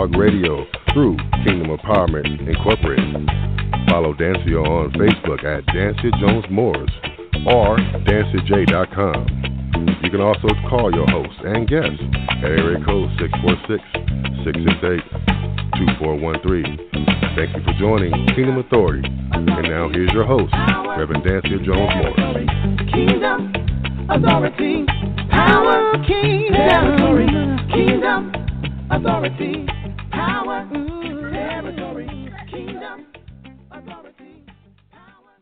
[0.00, 0.64] Talk Radio
[0.94, 1.14] through
[1.44, 3.28] Kingdom Empowerment Incorporated.
[3.90, 6.90] Follow Dansiea on Facebook at Dansiea Jones Morris
[7.44, 7.76] or
[8.08, 9.28] dansieaj.com.
[10.02, 12.00] You can also call your host and guest
[12.40, 13.84] at area code 646
[14.48, 15.04] 668
[15.84, 16.80] 2413.
[17.36, 19.04] Thank you for joining Kingdom Authority.
[19.04, 20.54] And now here's your host,
[20.96, 22.48] Reverend Dansiea Jones Morris.
[22.88, 23.52] Kingdom
[24.08, 24.86] Authority,
[25.28, 27.28] Power, Territory,
[27.68, 28.32] Kingdom
[28.90, 29.66] Authority,
[30.26, 30.68] Power,
[31.32, 33.06] Territory, Kingdom
[33.70, 34.44] Authority,
[34.92, 35.32] Power.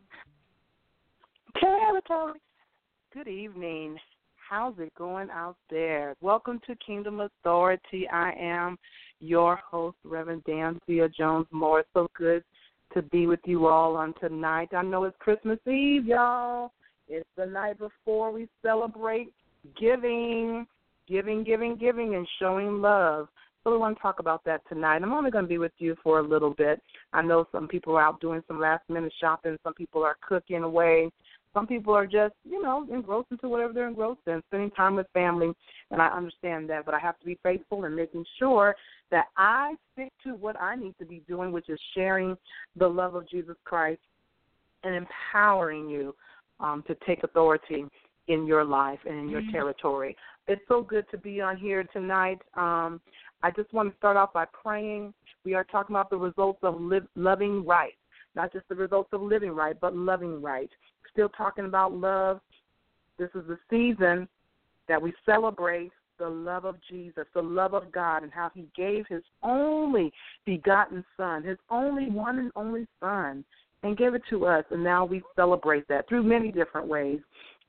[1.59, 2.39] Territory.
[3.13, 3.97] Good evening.
[4.37, 6.15] How's it going out there?
[6.21, 8.07] Welcome to Kingdom Authority.
[8.13, 8.79] I am
[9.19, 11.83] your host, Reverend Dansiea Jones Moore.
[11.93, 12.45] So good
[12.95, 14.69] to be with you all on tonight.
[14.77, 16.71] I know it's Christmas Eve, y'all.
[17.09, 19.33] It's the night before we celebrate
[19.77, 20.69] giving,
[21.09, 23.27] giving, giving, giving, and showing love.
[23.65, 25.03] So we want to talk about that tonight.
[25.03, 26.81] I'm only going to be with you for a little bit.
[27.13, 29.59] I know some people are out doing some last minute shopping.
[29.63, 31.11] Some people are cooking away.
[31.55, 35.07] Some people are just, you know, engrossed into whatever they're engrossed in, spending time with
[35.13, 35.53] family,
[35.91, 36.85] and I understand that.
[36.85, 38.77] But I have to be faithful and making sure
[39.11, 42.37] that I stick to what I need to be doing, which is sharing
[42.77, 44.01] the love of Jesus Christ
[44.85, 46.15] and empowering you
[46.61, 47.87] um, to take authority
[48.29, 49.53] in your life and in your mm-hmm.
[49.53, 50.17] territory.
[50.49, 52.41] It's so good to be on here tonight.
[52.55, 53.01] Um,
[53.43, 55.13] I just want to start off by praying.
[55.45, 56.81] We are talking about the results of
[57.15, 57.93] loving right,
[58.35, 60.71] not just the results of living right, but loving right
[61.13, 62.41] still talking about love.
[63.19, 64.29] This is the season
[64.87, 69.05] that we celebrate the love of Jesus, the love of God, and how He gave
[69.09, 70.13] His only
[70.47, 73.45] begotten Son, His only one and only Son,
[73.83, 74.65] and gave it to us.
[74.71, 77.19] And now we celebrate that through many different ways.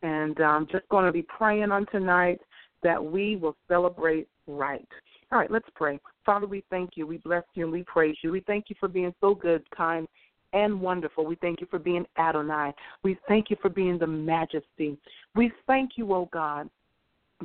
[0.01, 2.39] And I'm um, just going to be praying on tonight
[2.83, 4.87] that we will celebrate right.
[5.31, 5.99] All right, let's pray.
[6.25, 7.05] Father, we thank you.
[7.05, 8.31] We bless you and we praise you.
[8.31, 10.07] We thank you for being so good, kind,
[10.53, 11.25] and wonderful.
[11.25, 12.73] We thank you for being Adonai.
[13.03, 14.97] We thank you for being the majesty.
[15.35, 16.69] We thank you, O oh God,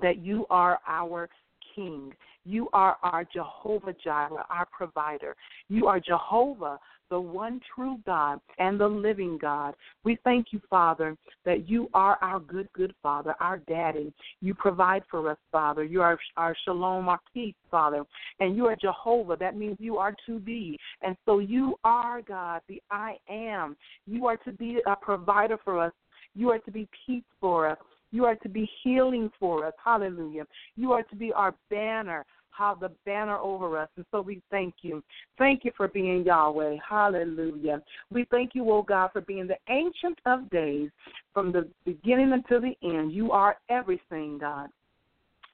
[0.00, 1.28] that you are our
[1.74, 2.12] King.
[2.44, 5.34] You are our Jehovah Jireh, our provider.
[5.68, 6.78] You are Jehovah,
[7.10, 9.74] the one true God and the living God.
[10.04, 14.12] We thank you, Father, that you are our good, good Father, our daddy.
[14.40, 15.84] You provide for us, Father.
[15.84, 18.04] You are our shalom, our peace, Father.
[18.40, 19.36] And you are Jehovah.
[19.36, 20.78] That means you are to be.
[21.02, 23.76] And so you are, God, the I am.
[24.06, 25.92] You are to be a provider for us.
[26.34, 27.78] You are to be peace for us.
[28.14, 29.74] You are to be healing for us.
[29.84, 30.44] Hallelujah.
[30.76, 33.88] You are to be our banner how the banner over us.
[33.96, 35.02] And so we thank you.
[35.38, 36.76] Thank you for being Yahweh.
[36.88, 37.82] Hallelujah.
[38.12, 40.90] We thank you, oh God, for being the ancient of days
[41.32, 43.12] from the beginning until the end.
[43.12, 44.68] You are everything, God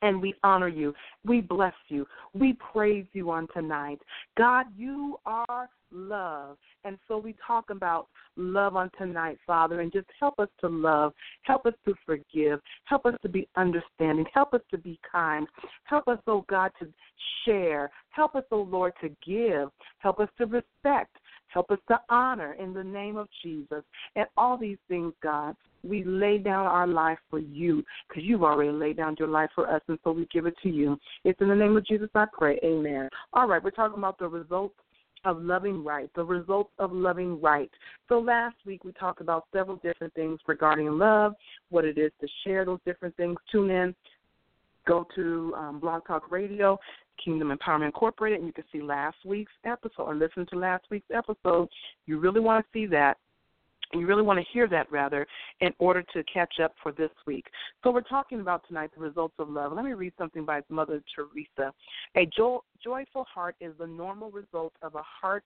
[0.03, 0.94] and we honor you.
[1.26, 2.06] We bless you.
[2.32, 4.00] We praise you on tonight.
[4.38, 6.56] God, you are love.
[6.84, 11.12] And so we talk about love on tonight, Father, and just help us to love,
[11.43, 15.47] help us to forgive, help us to be understanding, help us to be kind,
[15.84, 16.89] help us, oh God, to
[17.45, 19.69] share, help us, oh Lord, to give,
[19.99, 21.17] help us to respect,
[21.49, 23.83] help us to honor in the name of Jesus.
[24.17, 28.71] And all these things, God, we lay down our life for you because you've already
[28.71, 30.99] laid down your life for us, and so we give it to you.
[31.25, 32.59] It's in the name of Jesus I pray.
[32.62, 33.09] Amen.
[33.33, 34.75] All right, we're talking about the results
[35.25, 37.70] of loving right, the results of loving right.
[38.08, 41.34] So last week we talked about several different things regarding love,
[41.70, 43.37] what it is to share those different things.
[43.52, 43.94] Tune in,
[44.87, 46.78] go to um, Blog Talk Radio,
[47.22, 51.11] Kingdom Empowerment Incorporated, and you can see last week's episode or listen to last week's
[51.14, 51.69] episode.
[52.06, 53.19] You really want to see that
[53.92, 55.26] you really want to hear that rather
[55.60, 57.46] in order to catch up for this week.
[57.82, 59.72] So we're talking about tonight the results of love.
[59.72, 61.72] Let me read something by Mother Teresa.
[62.16, 65.44] A jo- joyful heart is the normal result of a heart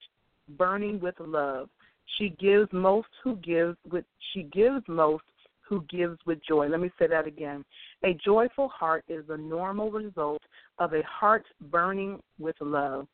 [0.57, 1.69] burning with love.
[2.17, 5.23] She gives most who gives with she gives most
[5.67, 6.67] who gives with joy.
[6.67, 7.65] Let me say that again.
[8.03, 10.43] A joyful heart is the normal result
[10.77, 13.07] of a heart burning with love.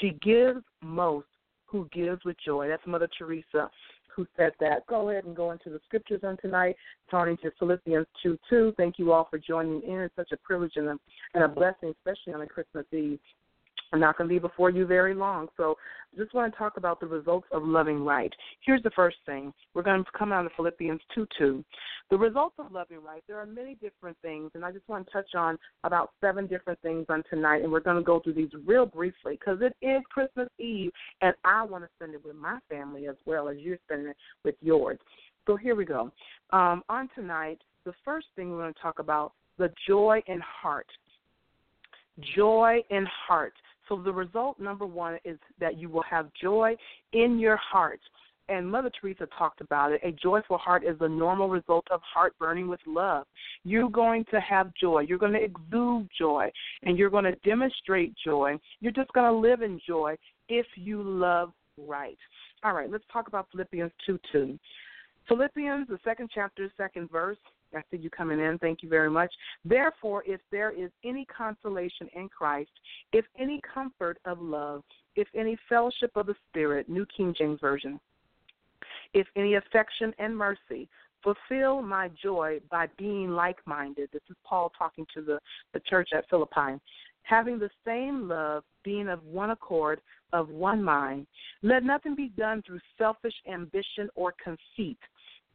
[0.00, 1.26] She gives most
[1.66, 2.68] who gives with joy.
[2.68, 3.70] That's Mother Teresa
[4.18, 4.84] who said that.
[4.88, 6.74] Go ahead and go into the scriptures on tonight,
[7.08, 8.74] turning to Philippians 2 2.
[8.76, 10.00] Thank you all for joining in.
[10.00, 10.98] It's such a privilege and a,
[11.34, 13.20] and a blessing, especially on a Christmas Eve.
[13.92, 15.48] I'm not going to be before you very long.
[15.56, 15.76] So
[16.12, 18.32] I just want to talk about the results of loving right.
[18.64, 19.52] Here's the first thing.
[19.74, 21.64] We're going to come out of Philippians 2 2.
[22.10, 25.12] The results of loving right, there are many different things, and I just want to
[25.12, 28.50] touch on about seven different things on tonight, and we're going to go through these
[28.66, 30.90] real briefly because it is Christmas Eve,
[31.20, 34.16] and I want to spend it with my family as well as you're spending it
[34.44, 34.98] with yours.
[35.46, 36.12] So here we go.
[36.50, 40.86] Um, on tonight, the first thing we're going to talk about the joy in heart.
[42.36, 43.54] Joy in heart.
[43.88, 46.76] So the result number one is that you will have joy
[47.12, 48.00] in your heart.
[48.50, 50.00] And Mother Teresa talked about it.
[50.02, 53.26] A joyful heart is the normal result of heart burning with love.
[53.62, 55.00] You're going to have joy.
[55.00, 56.50] You're going to exude joy.
[56.82, 58.58] And you're going to demonstrate joy.
[58.80, 60.16] You're just going to live in joy
[60.48, 62.16] if you love right.
[62.64, 64.58] All right, let's talk about Philippians 2 2.
[65.28, 67.36] Philippians, the second chapter, second verse.
[67.74, 68.58] I see you coming in.
[68.58, 69.30] Thank you very much.
[69.64, 72.70] Therefore, if there is any consolation in Christ,
[73.12, 74.82] if any comfort of love,
[75.16, 78.00] if any fellowship of the Spirit, New King James Version,
[79.12, 80.88] if any affection and mercy,
[81.22, 84.08] fulfill my joy by being like minded.
[84.12, 85.38] This is Paul talking to the,
[85.74, 86.80] the church at Philippi.
[87.22, 90.00] Having the same love, being of one accord,
[90.32, 91.26] of one mind.
[91.62, 94.98] Let nothing be done through selfish ambition or conceit,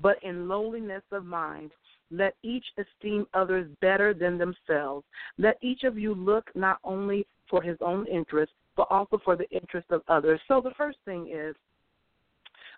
[0.04, 1.72] but in lowliness of mind
[2.12, 5.04] let each esteem others better than themselves.
[5.40, 9.50] Let each of you look not only for his own interest, but also for the
[9.50, 10.40] interest of others.
[10.48, 11.56] So the first thing is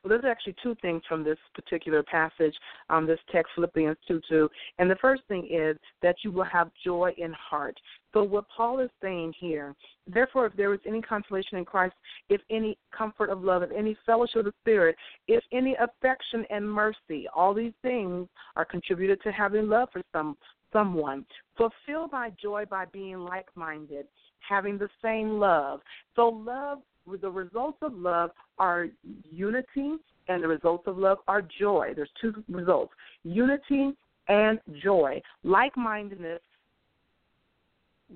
[0.06, 2.54] well, there's actually two things from this particular passage,
[2.92, 4.50] um, this text, Philippians 2 2.
[4.78, 7.76] And the first thing is that you will have joy in heart.
[8.14, 9.74] So, what Paul is saying here,
[10.06, 11.96] therefore, if there is any consolation in Christ,
[12.30, 14.96] if any comfort of love, if any fellowship of the Spirit,
[15.28, 20.38] if any affection and mercy, all these things are contributed to having love for some
[20.72, 21.26] someone.
[21.58, 24.06] Fulfill my joy by being like minded,
[24.48, 25.80] having the same love.
[26.16, 26.80] So, love
[27.22, 28.88] the results of love are
[29.30, 29.96] unity
[30.28, 31.94] and the results of love are joy.
[31.96, 32.94] There's two results
[33.24, 33.94] unity
[34.28, 35.22] and joy.
[35.44, 36.42] Like mindedness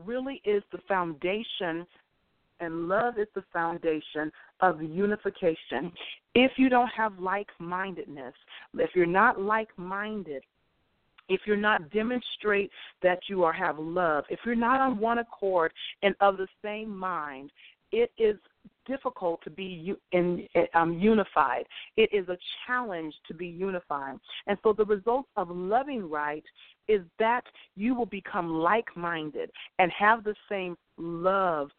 [0.05, 1.85] really is the foundation,
[2.59, 4.31] and love is the foundation
[4.61, 5.91] of unification.
[6.35, 8.33] If you don't have like mindedness,
[8.75, 10.43] if you're not like minded,
[11.27, 12.71] if you're not demonstrate
[13.03, 15.71] that you are have love, if you're not on one accord
[16.01, 17.51] and of the same mind,
[17.91, 18.35] it is
[18.85, 21.65] difficult to be in, um, unified.
[21.97, 24.17] It is a challenge to be unified.
[24.47, 26.43] And so the result of loving right
[26.87, 27.43] is that
[27.75, 31.69] you will become like minded and have the same love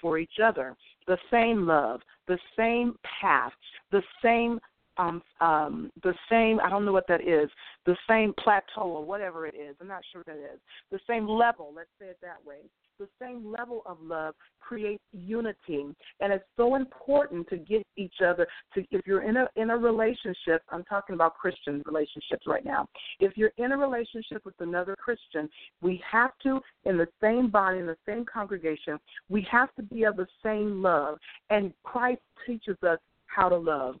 [0.00, 0.74] for each other,
[1.06, 3.52] the same love, the same path,
[3.92, 4.58] the same
[4.96, 7.50] um um the same I don't know what that is,
[7.84, 9.76] the same plateau or whatever it is.
[9.80, 10.60] I'm not sure what that is.
[10.90, 12.58] The same level, let's say it that way
[12.98, 15.86] the same level of love creates unity.
[16.20, 19.76] And it's so important to get each other to if you're in a in a
[19.76, 22.88] relationship i'm talking about christian relationships right now.
[23.20, 25.48] If you're in a relationship with another christian
[25.80, 28.98] we have to in the same body in the same congregation
[29.28, 31.18] we have to be of the same love.
[31.50, 33.96] And christ teaches us how to love.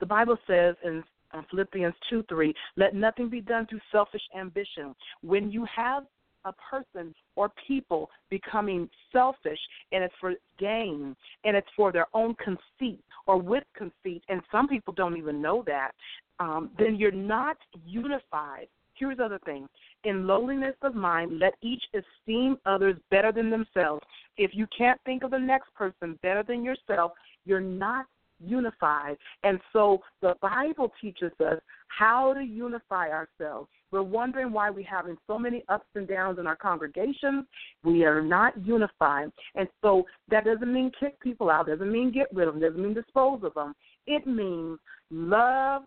[0.00, 1.02] The bible says in
[1.32, 4.94] uh, Philippians 2 3, let nothing be done through selfish ambition.
[5.22, 6.04] When you have
[6.44, 9.58] a person or people becoming selfish
[9.92, 14.68] and it's for gain and it's for their own conceit or with conceit, and some
[14.68, 15.92] people don't even know that,
[16.40, 17.56] um, then you're not
[17.86, 18.66] unified.
[18.94, 19.68] Here's the other thing
[20.04, 24.02] in lowliness of mind, let each esteem others better than themselves.
[24.36, 27.12] If you can't think of the next person better than yourself,
[27.44, 28.06] you're not
[28.44, 29.16] unified.
[29.44, 31.58] And so the Bible teaches us
[31.88, 33.68] how to unify ourselves.
[33.90, 37.44] We're wondering why we're having so many ups and downs in our congregations.
[37.84, 39.30] We are not unified.
[39.54, 42.82] And so that doesn't mean kick people out, doesn't mean get rid of them, doesn't
[42.82, 43.74] mean dispose of them.
[44.06, 44.78] It means
[45.10, 45.82] love,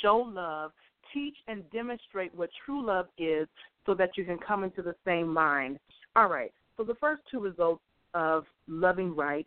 [0.00, 0.72] show love,
[1.12, 3.46] teach and demonstrate what true love is
[3.84, 5.78] so that you can come into the same mind.
[6.16, 6.52] All right.
[6.76, 7.82] So the first two results
[8.14, 9.46] of loving right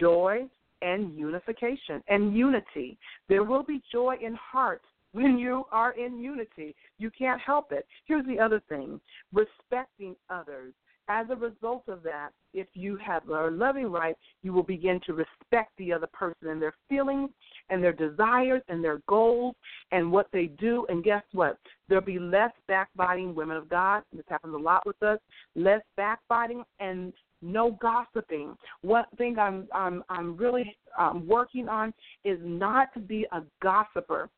[0.00, 0.46] joy
[0.82, 2.98] and unification and unity.
[3.28, 6.74] There will be joy in heart when you are in unity.
[6.98, 7.86] You can't help it.
[8.04, 9.00] Here's the other thing
[9.32, 10.74] respecting others.
[11.08, 15.12] As a result of that, if you have a loving right, you will begin to
[15.12, 17.30] respect the other person and their feelings
[17.70, 19.54] and their desires and their goals
[19.92, 20.84] and what they do.
[20.88, 21.58] And guess what?
[21.88, 24.02] There'll be less backbiting, women of God.
[24.12, 25.20] This happens a lot with us.
[25.54, 27.12] Less backbiting and
[27.42, 28.56] no gossiping.
[28.82, 31.92] One thing I'm I'm I'm really um, working on
[32.24, 34.28] is not to be a gossiper,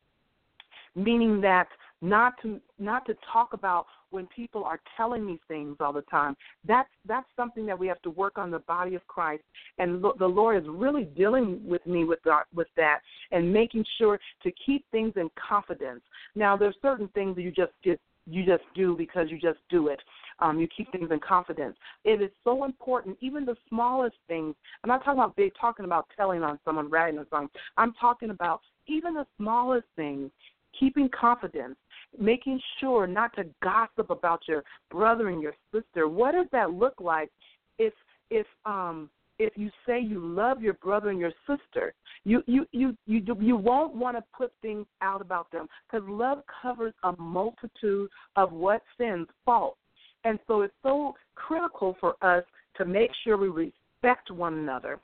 [0.95, 1.67] meaning that
[2.01, 6.35] not to not to talk about when people are telling me things all the time.
[6.65, 9.43] That's that's something that we have to work on the body of Christ,
[9.77, 12.99] and lo- the Lord is really dealing with me with that, with that,
[13.31, 16.01] and making sure to keep things in confidence.
[16.35, 19.87] Now, there's certain things that you just get you just do because you just do
[19.87, 19.99] it.
[20.39, 21.75] Um, you keep things in confidence.
[22.05, 24.55] It is so important, even the smallest things.
[24.83, 27.49] I'm not talking about big, talking about telling on someone, writing on someone.
[27.77, 30.31] I'm talking about even the smallest things,
[30.79, 31.75] keeping confidence,
[32.19, 36.07] making sure not to gossip about your brother and your sister.
[36.07, 37.29] What does that look like
[37.77, 37.93] if
[38.29, 39.09] if um
[39.39, 41.93] if you say you love your brother and your sister,
[42.25, 46.43] you you you you you won't want to put things out about them because love
[46.61, 49.79] covers a multitude of what sins, faults,
[50.25, 52.43] and so it's so critical for us
[52.75, 54.99] to make sure we respect one another.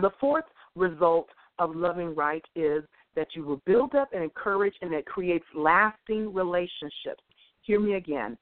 [0.00, 2.82] The fourth result of loving right is
[3.16, 7.22] that you will build up and encourage, and it creates lasting relationships.
[7.62, 8.38] Hear me again.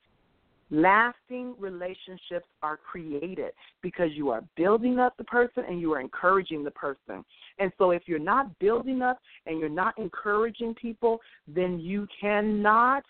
[0.71, 6.63] Lasting relationships are created because you are building up the person and you are encouraging
[6.63, 7.25] the person.
[7.59, 13.05] And so, if you're not building up and you're not encouraging people, then you cannot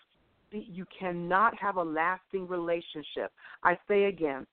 [0.51, 3.31] you cannot have a lasting relationship.
[3.63, 4.47] I say again,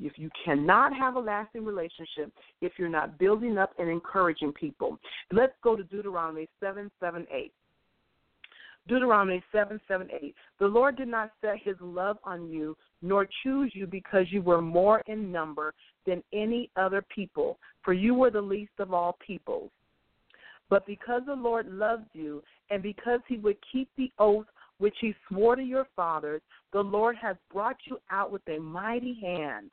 [0.00, 4.98] if you cannot have a lasting relationship if you're not building up and encouraging people.
[5.32, 7.52] Let's go to Deuteronomy 7 7 8.
[8.88, 10.34] Deuteronomy 7 7 8.
[10.58, 14.62] The Lord did not set his love on you, nor choose you because you were
[14.62, 15.74] more in number
[16.06, 19.70] than any other people, for you were the least of all peoples.
[20.70, 24.46] But because the Lord loves you, and because he would keep the oath
[24.78, 26.40] which he swore to your fathers,
[26.72, 29.70] the Lord has brought you out with a mighty hand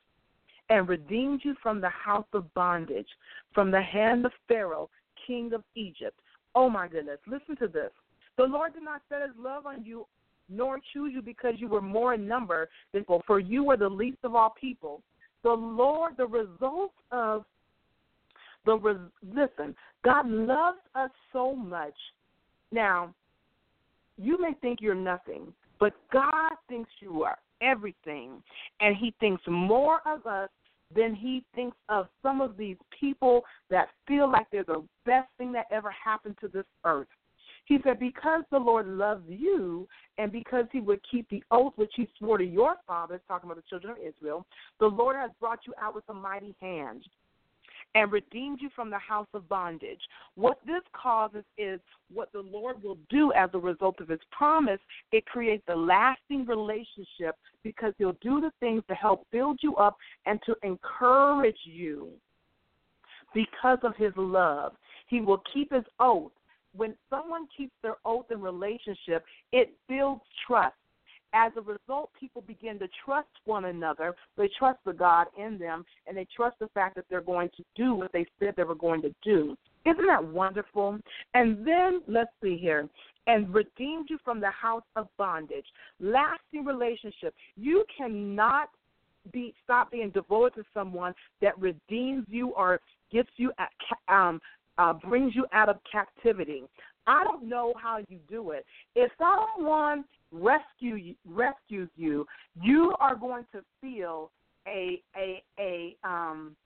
[0.68, 3.06] and redeemed you from the house of bondage,
[3.54, 4.90] from the hand of Pharaoh,
[5.26, 6.18] king of Egypt.
[6.54, 7.92] Oh my goodness, listen to this.
[8.36, 10.06] The Lord did not set his love on you,
[10.48, 13.88] nor choose you because you were more in number than people, for you were the
[13.88, 15.02] least of all people.
[15.42, 17.44] The Lord, the result of
[18.64, 19.74] the listen,
[20.04, 21.94] God loves us so much.
[22.72, 23.14] Now,
[24.18, 28.42] you may think you're nothing, but God thinks you are everything.
[28.80, 30.50] And He thinks more of us
[30.94, 35.52] than He thinks of some of these people that feel like they're the best thing
[35.52, 37.08] that ever happened to this earth.
[37.66, 39.86] He said, Because the Lord loves you,
[40.18, 43.62] and because he would keep the oath which he swore to your fathers, talking about
[43.62, 44.46] the children of Israel,
[44.80, 47.02] the Lord has brought you out with a mighty hand
[47.94, 50.00] and redeemed you from the house of bondage.
[50.34, 51.80] What this causes is
[52.12, 54.80] what the Lord will do as a result of his promise.
[55.12, 59.96] It creates a lasting relationship because he'll do the things to help build you up
[60.26, 62.10] and to encourage you
[63.34, 64.72] because of his love.
[65.08, 66.32] He will keep his oath.
[66.76, 70.76] When someone keeps their oath in relationship, it builds trust
[71.36, 74.14] as a result, people begin to trust one another.
[74.36, 77.64] They trust the God in them, and they trust the fact that they're going to
[77.74, 79.56] do what they said they were going to do.
[79.84, 80.98] Isn't that wonderful?
[81.34, 82.88] And then, let's see here,
[83.26, 85.66] and redeemed you from the house of bondage.
[86.00, 87.34] Lasting relationship.
[87.56, 88.70] You cannot
[89.32, 92.80] be stop being devoted to someone that redeems you or
[93.12, 93.52] gets you
[94.08, 94.40] um,
[94.78, 96.62] uh, brings you out of captivity.
[97.06, 98.64] I don't know how you do it.
[98.94, 102.26] If someone rescue rescues you,
[102.60, 104.30] you are going to feel
[104.66, 106.56] a a a um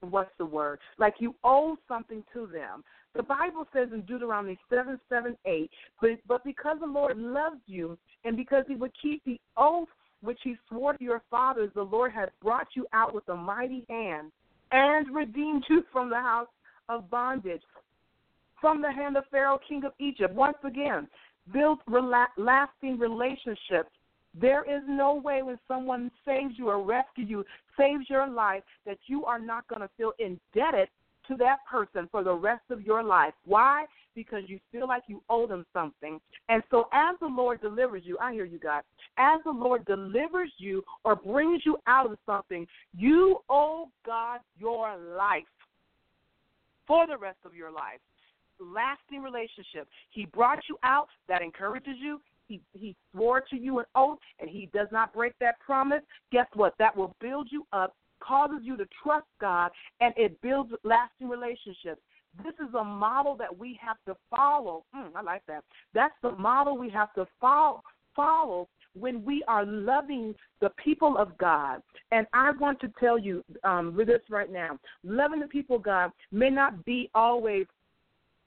[0.00, 0.78] what's the word?
[0.98, 2.84] Like you owe something to them.
[3.14, 7.98] The Bible says in Deuteronomy seven seven eight, but but because the Lord loves you
[8.24, 9.88] and because he would keep the oath
[10.22, 13.86] which he swore to your fathers, the Lord has brought you out with a mighty
[13.88, 14.30] hand
[14.70, 16.48] and redeemed you from the house
[16.90, 17.62] of bondage,
[18.60, 20.34] from the hand of Pharaoh, king of Egypt.
[20.34, 21.08] Once again,
[21.52, 23.90] build rela- lasting relationships.
[24.38, 27.44] There is no way when someone saves you or rescues you,
[27.76, 30.88] saves your life, that you are not going to feel indebted
[31.28, 33.34] to that person for the rest of your life.
[33.44, 33.86] Why?
[34.14, 36.20] Because you feel like you owe them something.
[36.48, 38.82] And so, as the Lord delivers you, I hear you, God,
[39.16, 42.66] as the Lord delivers you or brings you out of something,
[42.96, 45.44] you owe God your life
[46.90, 48.00] for the rest of your life
[48.58, 49.88] lasting relationship.
[50.10, 52.20] He brought you out, that encourages you.
[52.46, 56.02] He he swore to you an oath, and he does not break that promise.
[56.32, 56.74] Guess what?
[56.78, 59.70] That will build you up, causes you to trust God,
[60.00, 62.02] and it builds lasting relationships.
[62.44, 64.84] This is a model that we have to follow.
[64.94, 65.64] Mm, I like that.
[65.94, 67.82] That's the model we have to follow
[68.16, 68.68] follow
[68.98, 71.82] when we are loving the people of God.
[72.10, 75.82] And I want to tell you um, with this right now loving the people of
[75.82, 77.66] God may not be always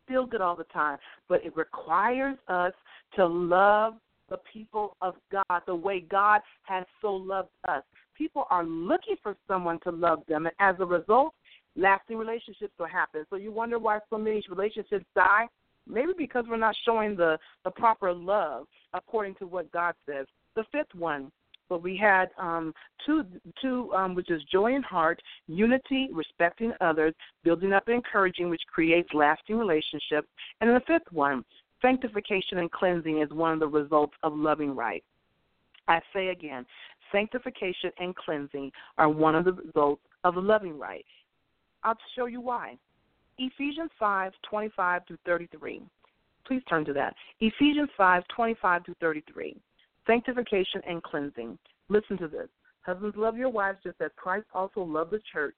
[0.07, 0.97] feel good all the time,
[1.29, 2.73] but it requires us
[3.15, 3.95] to love
[4.29, 7.83] the people of God the way God has so loved us.
[8.17, 11.33] People are looking for someone to love them, and as a result,
[11.75, 13.25] lasting relationships will happen.
[13.29, 15.47] So you wonder why so many relationships die?
[15.87, 20.25] Maybe because we're not showing the, the proper love according to what God says.
[20.55, 21.31] The fifth one,
[21.69, 22.73] but we had um,
[23.05, 23.25] two,
[23.61, 27.13] two um, which is joy in heart, unity, respecting others,
[27.43, 30.27] building up and encouraging, which creates lasting relationships.
[30.61, 31.43] And then the fifth one,
[31.81, 35.03] sanctification and cleansing is one of the results of loving right.
[35.87, 36.65] I say again,
[37.11, 41.05] sanctification and cleansing are one of the results of loving right.
[41.83, 42.77] I'll show you why.
[43.37, 45.81] Ephesians 5 25 through 33.
[46.45, 47.15] Please turn to that.
[47.39, 49.55] Ephesians 5 25 through 33.
[50.05, 51.57] Sanctification and cleansing.
[51.89, 52.49] Listen to this.
[52.81, 55.55] Husbands, love your wives just as Christ also loved the church,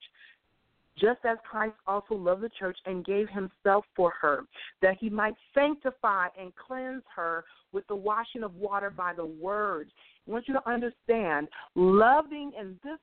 [0.96, 4.44] just as Christ also loved the church and gave himself for her,
[4.80, 9.90] that he might sanctify and cleanse her with the washing of water by the word.
[10.26, 12.98] I want you to understand loving in this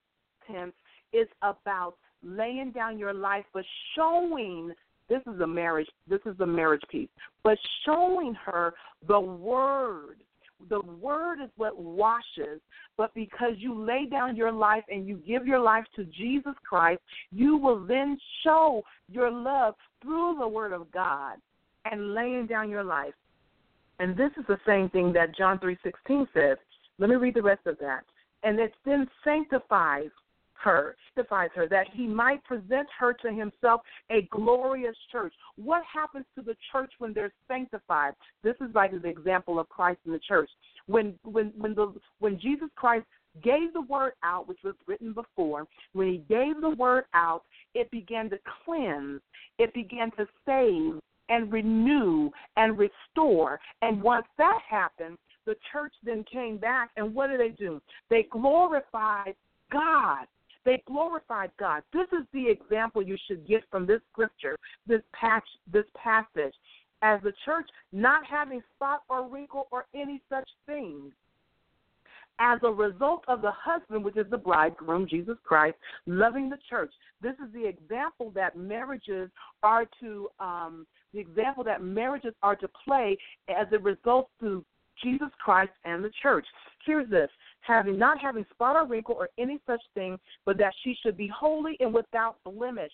[0.50, 0.74] tense
[1.12, 3.66] is about laying down your life, but
[3.96, 4.74] showing
[5.10, 7.10] this is a marriage this is a marriage piece,
[7.44, 8.74] but showing her
[9.08, 10.18] the word.
[10.70, 12.62] The word is what washes,
[12.96, 17.02] but because you lay down your life and you give your life to Jesus Christ,
[17.34, 21.36] you will then show your love through the word of God
[21.84, 23.14] and laying down your life.
[24.00, 26.58] And this is the same thing that John 3:16 says.
[26.98, 28.06] Let me read the rest of that.
[28.44, 30.12] And it then sanctifies
[30.62, 35.34] her, sanctifies her, that he might present her to himself a glorious church.
[35.56, 38.14] What happens to the church when they're sanctified?
[38.44, 40.50] This is like the example of Christ in the church.
[40.88, 43.06] When when when the when Jesus Christ
[43.44, 47.44] gave the word out, which was written before, when he gave the word out,
[47.74, 49.22] it began to cleanse,
[49.58, 53.60] it began to save and renew and restore.
[53.82, 57.82] And once that happened, the church then came back, and what did they do?
[58.10, 59.36] They glorified
[59.72, 60.26] God.
[60.66, 61.84] They glorified God.
[61.92, 66.54] This is the example you should get from this scripture, this patch, this passage,
[67.02, 71.12] as the church not having spot or wrinkle or any such thing.
[72.40, 75.76] As a result of the husband, which is the bridegroom, Jesus Christ,
[76.08, 76.92] loving the church.
[77.22, 79.30] This is the example that marriages
[79.62, 83.16] are to um, the example that marriages are to play
[83.48, 84.66] as it results to
[85.02, 86.46] Jesus Christ and the church.
[86.86, 87.30] Here's this
[87.62, 91.28] having not having spot or wrinkle or any such thing, but that she should be
[91.28, 92.92] holy and without blemish.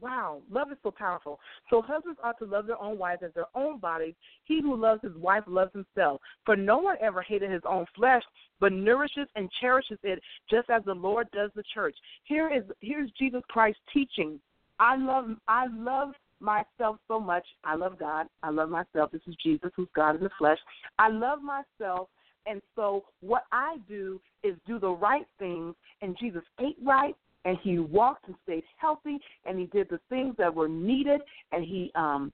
[0.00, 1.40] Wow, love is so powerful.
[1.70, 4.14] So husbands ought to love their own wives as their own bodies.
[4.44, 6.20] He who loves his wife loves himself.
[6.44, 8.22] For no one ever hated his own flesh,
[8.60, 11.96] but nourishes and cherishes it, just as the Lord does the church.
[12.24, 14.38] Here is here's Jesus Christ teaching.
[14.78, 17.46] I love I love myself so much.
[17.64, 18.26] I love God.
[18.42, 19.10] I love myself.
[19.10, 20.58] This is Jesus, who's God in the flesh.
[20.98, 22.08] I love myself
[22.48, 25.74] and so what I do is do the right things.
[26.02, 30.34] And Jesus ate right, and he walked and stayed healthy, and he did the things
[30.38, 31.20] that were needed,
[31.52, 32.32] and he um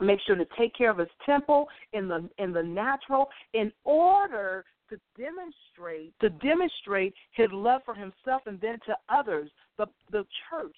[0.00, 4.64] made sure to take care of his temple in the in the natural in order
[4.88, 10.76] to demonstrate to demonstrate his love for himself and then to others, the the church.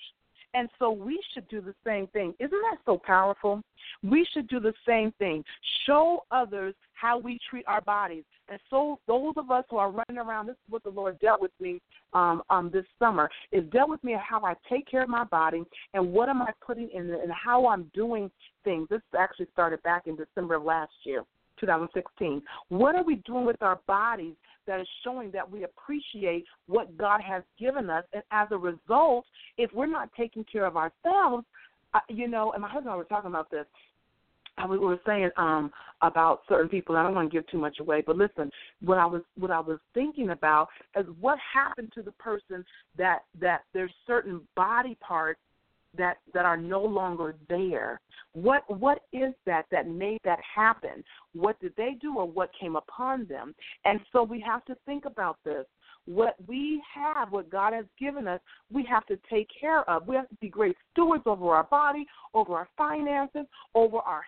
[0.55, 2.33] And so we should do the same thing.
[2.39, 3.61] Isn't that so powerful?
[4.03, 5.45] We should do the same thing.
[5.87, 8.25] Show others how we treat our bodies.
[8.49, 11.41] And so those of us who are running around, this is what the Lord dealt
[11.41, 11.81] with me
[12.13, 15.65] um, um, this summer, is dealt with me how I take care of my body
[15.93, 18.31] and what am I putting in it and how I'm doing
[18.63, 18.89] things.
[18.91, 21.25] This actually started back in December of last year.
[21.61, 22.43] 2016.
[22.69, 24.35] What are we doing with our bodies
[24.67, 28.05] that is showing that we appreciate what God has given us?
[28.13, 29.25] And as a result,
[29.59, 31.45] if we're not taking care of ourselves,
[32.09, 33.67] you know, and my husband and I were talking about this.
[34.57, 35.73] I we were saying um
[36.03, 36.97] about certain people.
[36.97, 38.51] I don't want to give too much away, but listen,
[38.81, 42.65] what I was what I was thinking about is what happened to the person
[42.97, 45.41] that that there's certain body parts
[45.97, 48.01] that that are no longer there.
[48.33, 51.05] What what is that that made that happen?
[51.35, 53.55] What did they do or what came upon them?
[53.85, 55.65] And so we have to think about this.
[56.07, 60.07] What we have, what God has given us, we have to take care of.
[60.07, 64.23] We have to be great stewards over our body, over our finances, over our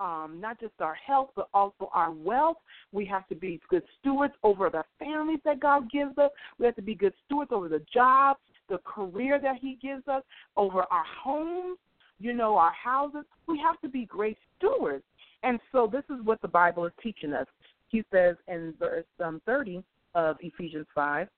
[0.00, 2.56] um, not just our health, but also our wealth.
[2.90, 6.30] We have to be good stewards over the families that God gives us.
[6.58, 10.22] We have to be good stewards over the jobs the career that He gives us,
[10.56, 11.78] over our homes,
[12.18, 13.24] you know, our houses.
[13.46, 15.04] We have to be great stewards.
[15.42, 17.46] And so this is what the Bible is teaching us.
[17.88, 19.82] He says in verse um, 30
[20.14, 21.28] of Ephesians 5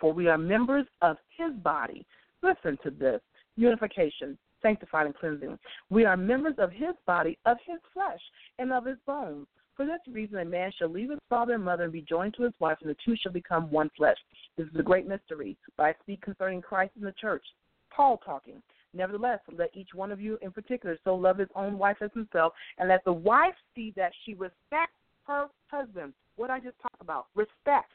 [0.00, 2.04] For we are members of His body.
[2.42, 3.20] Listen to this
[3.56, 5.58] unification, sanctified, and cleansing.
[5.90, 8.20] We are members of His body, of His flesh,
[8.58, 9.46] and of His bones.
[9.80, 12.42] For this reason, a man shall leave his father and mother and be joined to
[12.42, 14.18] his wife, and the two shall become one flesh.
[14.58, 17.42] This is a great mystery, but I speak concerning Christ and the church.
[17.88, 18.60] Paul talking.
[18.92, 22.52] Nevertheless, let each one of you in particular so love his own wife as himself,
[22.76, 24.92] and let the wife see that she respects
[25.26, 26.12] her husband.
[26.36, 27.90] What I just talked about, respect.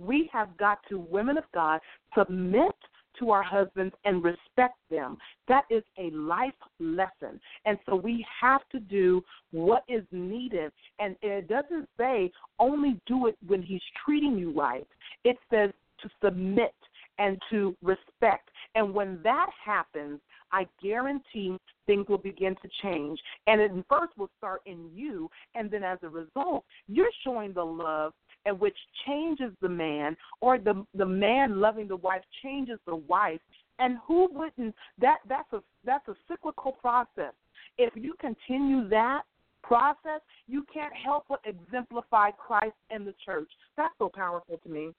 [0.00, 1.78] We have got to, women of God,
[2.18, 2.74] submit
[3.18, 5.16] to our husbands and respect them.
[5.48, 7.40] That is a life lesson.
[7.64, 10.72] And so we have to do what is needed.
[10.98, 14.86] And it doesn't say only do it when he's treating you right,
[15.24, 15.70] it says
[16.02, 16.74] to submit
[17.18, 18.48] and to respect.
[18.74, 20.20] And when that happens,
[20.52, 23.18] I guarantee things will begin to change.
[23.46, 27.64] And it first will start in you, and then as a result, you're showing the
[27.64, 28.12] love
[28.48, 33.40] and which changes the man, or the the man loving the wife changes the wife.
[33.78, 34.74] And who wouldn't?
[34.98, 37.34] That that's a that's a cyclical process.
[37.76, 39.22] If you continue that
[39.62, 43.50] process, you can't help but exemplify Christ and the church.
[43.76, 44.90] That's so powerful to me.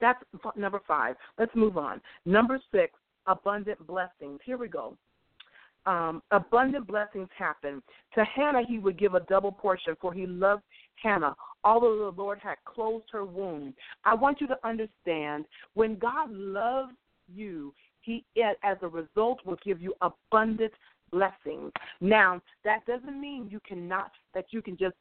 [0.00, 0.22] That's
[0.56, 1.16] number five.
[1.38, 2.00] Let's move on.
[2.24, 2.92] Number six,
[3.26, 4.40] abundant blessings.
[4.44, 4.96] Here we go.
[5.86, 7.80] Um, abundant blessings happen.
[8.16, 10.62] To Hannah, he would give a double portion, for he loved
[11.02, 13.74] Hannah, although the Lord had closed her womb.
[14.04, 16.94] I want you to understand when God loves
[17.32, 18.24] you, he,
[18.62, 20.72] as a result, will give you abundant
[21.10, 21.72] blessings.
[22.00, 24.94] Now, that doesn't mean you cannot, that you can just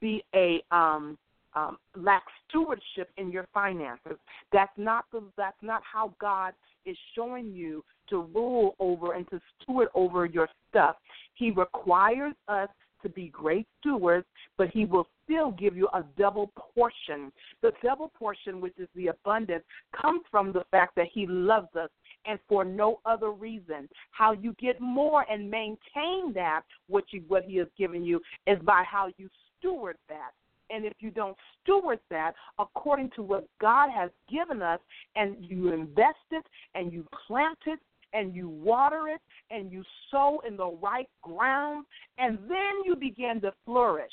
[0.00, 1.18] be a, um,
[1.54, 4.18] um, lack stewardship in your finances.
[4.52, 6.52] That's not the that's not how God
[6.86, 10.96] is showing you to rule over and to steward over your stuff.
[11.34, 12.68] He requires us
[13.02, 17.32] to be great stewards, but he will still give you a double portion.
[17.62, 19.64] The double portion, which is the abundance,
[20.00, 21.90] comes from the fact that he loves us
[22.26, 23.88] and for no other reason.
[24.10, 28.58] How you get more and maintain that, what you what he has given you, is
[28.62, 30.32] by how you steward that.
[30.70, 34.78] And if you don't steward that according to what God has given us,
[35.16, 37.80] and you invest it and you plant it
[38.12, 39.20] and you water it
[39.50, 41.86] and you sow in the right ground,
[42.18, 44.12] and then you begin to flourish.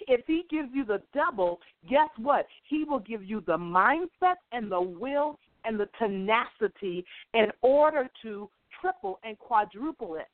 [0.08, 2.46] if he gives you the double, guess what?
[2.68, 8.50] He will give you the mindset and the will and the tenacity in order to
[8.82, 10.28] triple and quadruple it.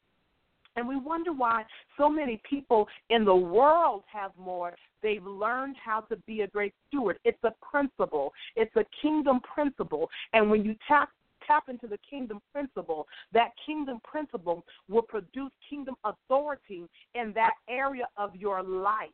[0.76, 1.64] And we wonder why
[1.98, 4.76] so many people in the world have more.
[5.02, 7.18] They've learned how to be a great steward.
[7.26, 10.08] It's a principle, it's a kingdom principle.
[10.34, 11.10] And when you tap
[11.48, 16.84] tap into the kingdom principle, that kingdom principle will produce kingdom authority
[17.16, 19.10] in that area of your life.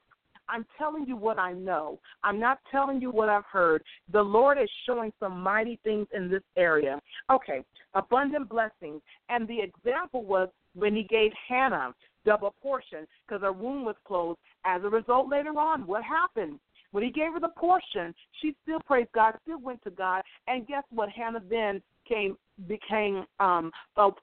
[0.49, 1.99] I'm telling you what I know.
[2.23, 3.81] I'm not telling you what I've heard.
[4.11, 6.99] The Lord is showing some mighty things in this area.
[7.31, 9.01] Okay, abundant blessings.
[9.29, 11.93] And the example was when he gave Hannah
[12.25, 14.39] double portion because her womb was closed.
[14.65, 16.59] As a result, later on, what happened?
[16.91, 20.67] When he gave her the portion, she still praised God, still went to God, and
[20.67, 21.09] guess what?
[21.09, 22.37] Hannah then came
[22.67, 23.71] became um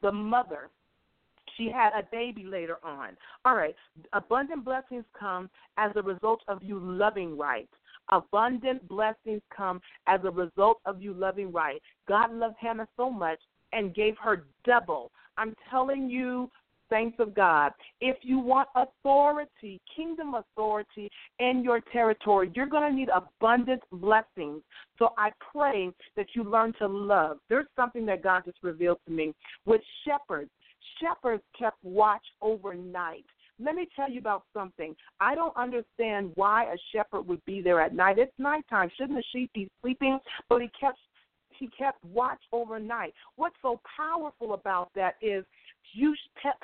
[0.02, 0.70] the mother.
[1.56, 3.16] She had a baby later on.
[3.44, 3.74] All right,
[4.12, 7.68] abundant blessings come as a result of you loving right.
[8.10, 11.82] Abundant blessings come as a result of you loving right.
[12.08, 13.38] God loved Hannah so much
[13.72, 15.12] and gave her double.
[15.36, 16.50] I'm telling you,
[16.90, 22.96] saints of God, if you want authority, kingdom authority in your territory, you're going to
[22.96, 24.62] need abundant blessings.
[24.98, 27.38] So I pray that you learn to love.
[27.48, 29.34] There's something that God just revealed to me
[29.66, 30.50] with shepherds.
[31.00, 33.24] Shepherds kept watch overnight.
[33.62, 34.96] Let me tell you about something.
[35.20, 38.18] I don't understand why a shepherd would be there at night.
[38.18, 38.90] It's nighttime.
[38.96, 40.18] Shouldn't the sheep be sleeping?
[40.48, 40.98] But he kept
[41.58, 43.12] he kept watch overnight.
[43.36, 45.44] What's so powerful about that is
[45.92, 46.14] you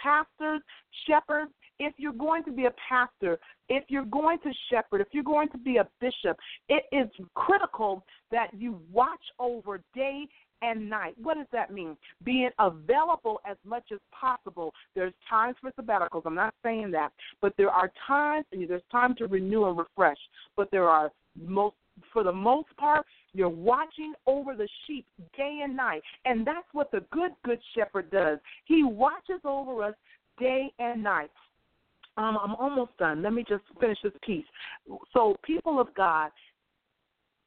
[0.02, 0.60] pastors,
[1.06, 5.22] shepherds, if you're going to be a pastor, if you're going to shepherd, if you're
[5.22, 6.36] going to be a bishop,
[6.68, 10.26] it is critical that you watch over day
[10.62, 11.14] and night.
[11.22, 11.96] What does that mean?
[12.24, 14.72] Being available as much as possible.
[14.94, 16.22] There's times for sabbaticals.
[16.24, 20.16] I'm not saying that, but there are times, and there's time to renew and refresh.
[20.56, 21.76] But there are most,
[22.12, 25.06] for the most part, you're watching over the sheep
[25.36, 26.02] day and night.
[26.24, 28.38] And that's what the good, good shepherd does.
[28.64, 29.94] He watches over us
[30.38, 31.30] day and night.
[32.18, 33.22] Um, I'm almost done.
[33.22, 34.44] Let me just finish this piece.
[35.12, 36.30] So, people of God,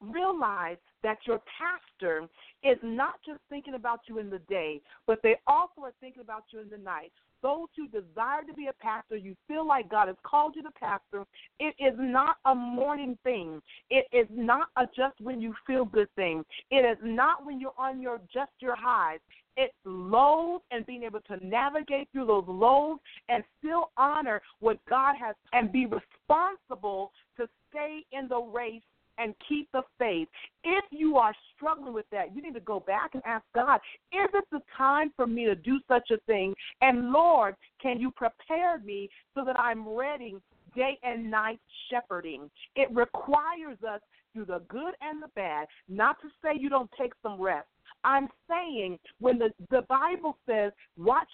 [0.01, 2.27] realize that your pastor
[2.63, 6.43] is not just thinking about you in the day, but they also are thinking about
[6.51, 7.11] you in the night.
[7.41, 10.71] Those who desire to be a pastor, you feel like God has called you to
[10.71, 11.25] pastor,
[11.59, 13.61] it is not a morning thing.
[13.89, 16.43] It is not a just when you feel good thing.
[16.71, 19.19] It is not when you're on your just your highs.
[19.57, 25.15] It's lows and being able to navigate through those lows and still honor what God
[25.19, 28.81] has and be responsible to stay in the race
[29.19, 30.27] and keep the faith.
[30.63, 33.79] If you are struggling with that, you need to go back and ask God,
[34.11, 36.53] is it the time for me to do such a thing?
[36.81, 40.37] And Lord, can you prepare me so that I'm ready
[40.75, 42.49] day and night shepherding?
[42.75, 44.01] It requires us
[44.33, 47.67] through the good and the bad, not to say you don't take some rest.
[48.03, 51.27] I'm saying when the, the Bible says watch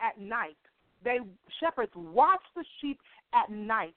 [0.00, 0.56] at night,
[1.04, 1.18] they
[1.60, 2.98] shepherds watch the sheep
[3.34, 3.94] at night.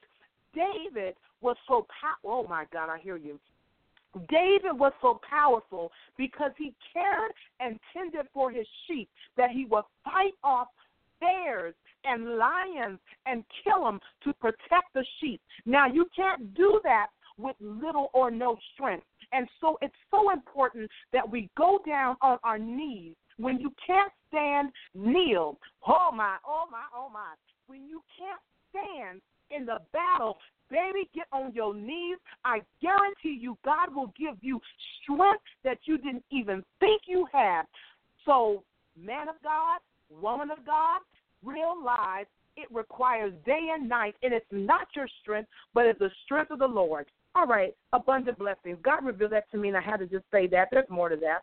[0.55, 2.45] David was so powerful.
[2.45, 3.39] Oh my God, I hear you.
[4.29, 9.83] David was so powerful because he cared and tended for his sheep that he would
[10.03, 10.67] fight off
[11.19, 15.41] bears and lions and kill them to protect the sheep.
[15.65, 19.05] Now, you can't do that with little or no strength.
[19.33, 23.15] And so it's so important that we go down on our knees.
[23.37, 25.57] When you can't stand, kneel.
[25.85, 27.33] Oh my, oh my, oh my.
[27.67, 28.39] When you can't
[28.69, 30.37] stand in the battle,
[30.69, 32.17] Baby, get on your knees.
[32.43, 34.59] I guarantee you, God will give you
[35.01, 37.63] strength that you didn't even think you had.
[38.25, 38.63] So,
[38.99, 39.79] man of God,
[40.09, 41.01] woman of God,
[41.43, 42.25] realize
[42.57, 46.59] it requires day and night, and it's not your strength, but it's the strength of
[46.59, 47.05] the Lord.
[47.35, 48.77] All right, abundant blessings.
[48.81, 50.69] God revealed that to me, and I had to just say that.
[50.71, 51.41] There's more to that.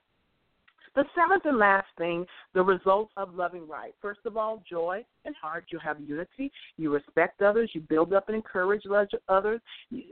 [0.95, 3.95] The seventh and last thing, the results of loving right.
[4.03, 5.65] First of all, joy and heart.
[5.71, 6.53] You have unity.
[6.77, 7.71] You respect others.
[7.73, 8.83] You build up and encourage
[9.29, 9.61] others.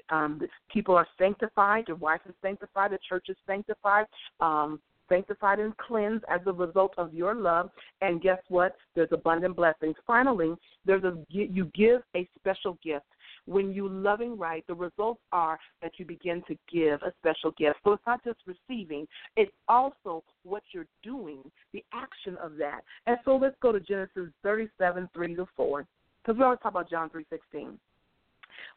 [0.09, 0.41] Um,
[0.73, 1.85] people are sanctified.
[1.89, 2.93] Your wife is sanctified.
[2.93, 4.07] The church is sanctified.
[4.41, 7.69] Um, sanctified and cleansed as a result of your love.
[8.01, 8.77] And guess what?
[8.95, 9.97] There's abundant blessings.
[10.07, 10.55] Finally,
[10.87, 13.05] there's a you give a special gift.
[13.47, 17.77] When you loving right, the results are that you begin to give a special gift.
[17.85, 22.81] So it's not just receiving; it's also what you're doing, the action of that.
[23.07, 25.87] And so let's go to Genesis 37, 3 to 4,
[26.23, 27.79] because we always talk about John 3, 16.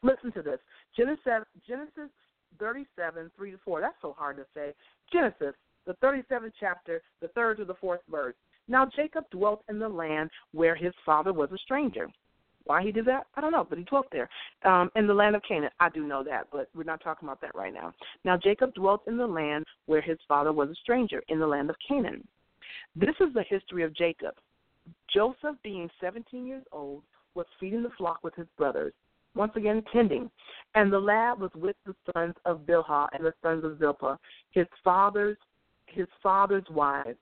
[0.02, 0.60] Listen to this.
[0.96, 2.10] Genesis, Genesis
[2.60, 3.82] 37, 3 to 4.
[3.82, 4.74] That's so hard to say.
[5.12, 8.36] Genesis the 37th chapter, the third to the fourth verse.
[8.68, 12.08] Now Jacob dwelt in the land where his father was a stranger.
[12.66, 14.30] Why he did that, I don't know, but he dwelt there.
[14.64, 17.42] Um, in the land of Canaan, I do know that, but we're not talking about
[17.42, 17.94] that right now.
[18.24, 21.70] Now Jacob dwelt in the land where his father was a stranger, in the land
[21.70, 22.26] of Canaan.
[22.96, 24.36] This is the history of Jacob.
[25.14, 27.04] Joseph, being 17 years old,
[27.36, 28.94] was feeding the flock with his brothers,
[29.36, 30.30] once again tending.
[30.76, 34.18] And the lad was with the sons of Bilhah and the sons of Zilpah,
[34.52, 35.38] his father's
[35.88, 37.18] his father's wives.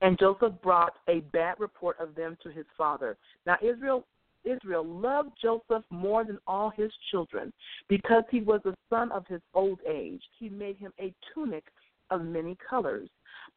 [0.00, 3.16] And Joseph brought a bad report of them to his father.
[3.46, 4.04] Now Israel
[4.44, 7.52] Israel loved Joseph more than all his children
[7.88, 10.22] because he was the son of his old age.
[10.38, 11.64] He made him a tunic
[12.10, 13.08] of many colors.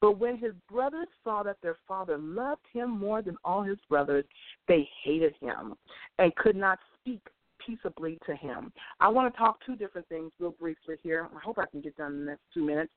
[0.02, 4.25] But when his brothers saw that their father loved him more than all his brothers,
[4.67, 5.75] they hated him
[6.17, 7.21] and could not speak
[7.65, 8.71] peaceably to him.
[8.99, 11.28] I want to talk two different things real briefly here.
[11.36, 12.91] I hope I can get done in the next two minutes.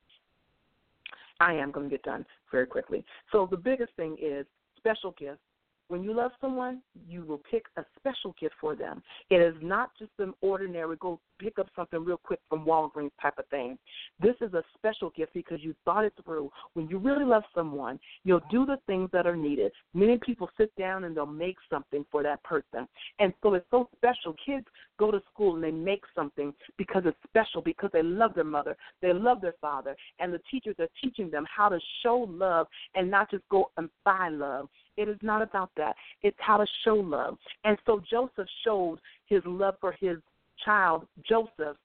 [1.43, 3.03] I am going to get done very quickly.
[3.31, 4.45] So the biggest thing is
[4.77, 5.41] special gifts
[5.87, 9.03] when you love someone, you will pick a special gift for them.
[9.29, 13.37] It is not just an ordinary go pick up something real quick from Walgreens type
[13.37, 13.77] of thing.
[14.19, 16.51] This is a special gift because you thought it through.
[16.73, 19.71] When you really love someone, you'll do the things that are needed.
[19.93, 22.87] Many people sit down and they'll make something for that person.
[23.19, 24.35] And so it's so special.
[24.45, 24.65] Kids
[24.97, 28.77] go to school and they make something because it's special, because they love their mother,
[29.01, 33.09] they love their father, and the teachers are teaching them how to show love and
[33.09, 34.69] not just go and buy love.
[34.97, 35.95] It is not about that.
[36.21, 37.37] It's how to show love.
[37.63, 40.17] And so Joseph showed his love for his
[40.63, 41.77] child, Joseph,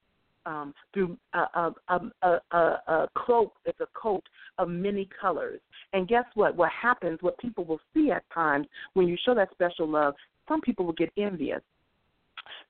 [0.47, 1.75] um, through a, a,
[2.23, 3.53] a, a, a cloak.
[3.65, 4.23] It's a coat
[4.59, 5.61] of many colors.
[5.93, 6.57] And guess what?
[6.57, 10.15] What happens, what people will see at times when you show that special love,
[10.49, 11.61] some people will get envious.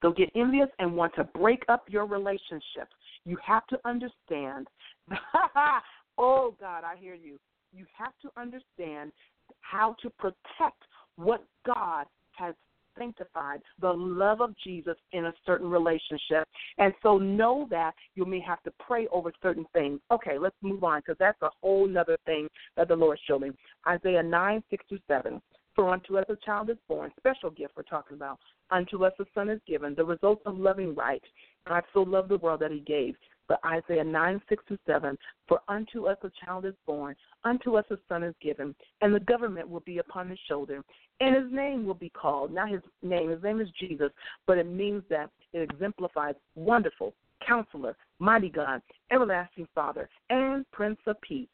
[0.03, 2.89] They'll get envious and want to break up your relationship.
[3.25, 4.67] You have to understand.
[6.19, 7.39] oh, God, I hear you.
[7.73, 9.13] You have to understand
[9.61, 10.83] how to protect
[11.17, 12.55] what God has
[12.99, 16.47] sanctified, the love of Jesus in a certain relationship.
[16.79, 20.01] And so know that you may have to pray over certain things.
[20.11, 23.51] Okay, let's move on because that's a whole other thing that the Lord showed me.
[23.87, 25.41] Isaiah 9, 6 through 7.
[25.75, 28.41] For unto us a child is born, special gift we're talking about.
[28.71, 31.23] Unto us a son is given, the result of loving right.
[31.69, 33.15] God so loved the world that he gave
[33.49, 35.17] But Isaiah 9, 6 to 7,
[35.49, 39.21] For unto us a child is born, unto us a son is given, and the
[39.21, 40.85] government will be upon his shoulder,
[41.21, 44.11] and his name will be called, not his name, his name is Jesus,
[44.47, 47.15] but it means that it exemplifies wonderful,
[47.47, 51.49] counselor, mighty God, everlasting Father, and Prince of Peace.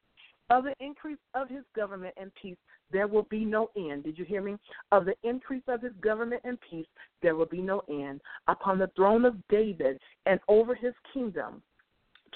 [0.50, 2.58] Of the increase of his government and peace,
[2.90, 4.04] there will be no end.
[4.04, 4.56] Did you hear me?
[4.92, 6.86] Of the increase of his government and peace,
[7.22, 8.20] there will be no end.
[8.46, 11.62] Upon the throne of David and over his kingdom,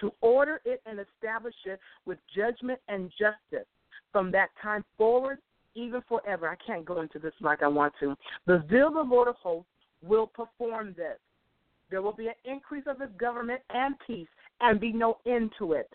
[0.01, 3.67] to order it and establish it with judgment and justice
[4.13, 5.39] from that time forward,
[5.75, 6.49] even forever.
[6.49, 8.17] I can't go into this like I want to.
[8.47, 9.71] The zeal of the Lord of hosts
[10.03, 11.19] will perform this.
[11.91, 14.29] There will be an increase of his government and peace,
[14.61, 15.89] and be no end to it.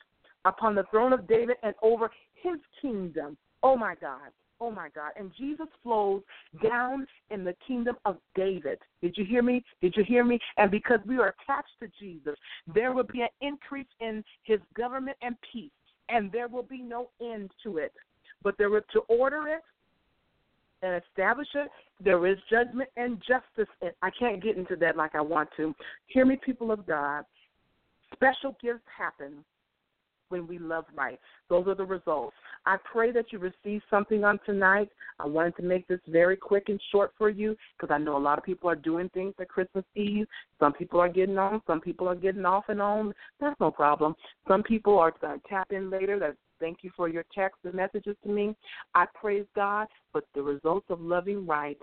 [0.45, 3.37] Upon the throne of David and over his kingdom.
[3.61, 4.31] Oh my God.
[4.63, 5.11] Oh my God.
[5.17, 6.21] And Jesus flows
[6.63, 8.79] down in the kingdom of David.
[9.01, 9.61] Did you hear me?
[9.81, 10.39] Did you hear me?
[10.55, 12.35] And because we are attached to Jesus,
[12.73, 15.69] there will be an increase in his government and peace,
[16.07, 17.91] and there will be no end to it.
[18.41, 19.63] But there to order it
[20.81, 21.67] and establish it,
[22.01, 23.71] there is judgment and justice.
[23.81, 25.75] And I can't get into that like I want to.
[26.07, 27.25] Hear me, people of God.
[28.13, 29.43] Special gifts happen
[30.33, 31.19] when we love right.
[31.47, 32.35] Those are the results.
[32.65, 34.89] I pray that you receive something on tonight.
[35.19, 38.19] I wanted to make this very quick and short for you because I know a
[38.19, 40.25] lot of people are doing things at Christmas Eve.
[40.59, 43.13] Some people are getting on, some people are getting off and on.
[43.39, 44.15] That's no problem.
[44.47, 46.17] Some people are going to tap in later.
[46.17, 48.55] That thank you for your texts and messages to me.
[48.95, 51.77] I praise God, but the results of loving right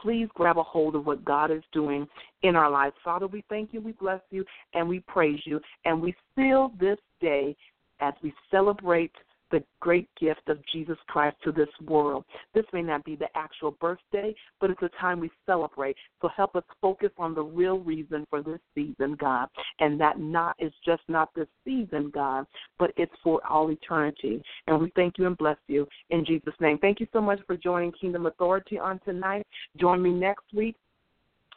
[0.00, 2.06] please grab a hold of what God is doing
[2.42, 2.94] in our lives.
[3.04, 5.60] Father, we thank you, we bless you, and we praise you.
[5.84, 7.56] And we seal this day
[8.00, 9.12] as we celebrate
[9.50, 12.24] the great gift of Jesus Christ to this world.
[12.54, 15.96] This may not be the actual birthday, but it's a time we celebrate.
[16.20, 19.48] So help us focus on the real reason for this season, God.
[19.80, 22.46] And that not is just not this season, God,
[22.78, 24.42] but it's for all eternity.
[24.66, 26.78] And we thank you and bless you in Jesus' name.
[26.78, 29.46] Thank you so much for joining Kingdom Authority on tonight.
[29.76, 30.76] Join me next week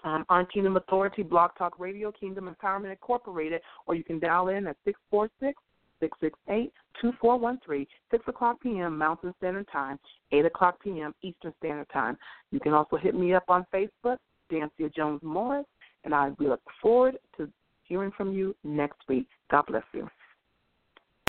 [0.04, 4.68] um, on Kingdom Authority, Blog Talk Radio, Kingdom Empowerment Incorporated, or you can dial in
[4.68, 5.54] at 646
[6.04, 8.98] 668 2413, 6 o'clock p.m.
[8.98, 9.98] Mountain Standard Time,
[10.32, 11.14] 8 o'clock p.m.
[11.22, 12.18] Eastern Standard Time.
[12.52, 14.18] You can also hit me up on Facebook,
[14.52, 15.66] Dansiea Jones Morris,
[16.04, 17.50] and I look forward to
[17.84, 19.28] hearing from you next week.
[19.50, 20.08] God bless you.